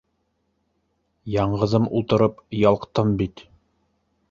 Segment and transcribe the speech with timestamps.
[1.33, 3.47] Яңғыҙым ултырып, ялҡтым бит!